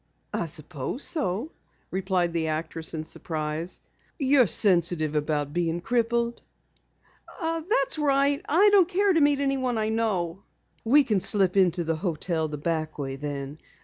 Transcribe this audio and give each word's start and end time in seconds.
"I 0.33 0.47
suppose 0.47 1.03
so," 1.03 1.51
replied 1.91 2.33
the 2.33 2.47
actress 2.47 2.95
in 2.95 3.03
surprise. 3.03 3.81
"You're 4.17 4.47
sensitive 4.47 5.15
about 5.15 5.53
being 5.53 5.79
crippled?" 5.79 6.41
"That's 7.39 7.99
right. 7.99 8.43
I 8.49 8.69
don't 8.71 8.87
care 8.89 9.13
to 9.13 9.21
meet 9.21 9.39
anyone 9.39 9.77
I 9.77 9.89
know." 9.89 10.41
"We 10.83 11.03
can 11.03 11.19
slip 11.19 11.55
into 11.55 11.83
the 11.83 11.97
hotel 11.97 12.47
the 12.47 12.57
back 12.57 12.97
way, 12.97 13.15
then. 13.15 13.59